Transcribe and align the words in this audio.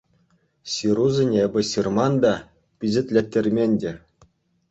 —Ҫырусене 0.75 1.37
эпӗ 1.49 1.61
ҫырман 1.71 2.13
та, 2.23 2.31
пичетлеттермен 2.77 3.71
те. 3.85 3.91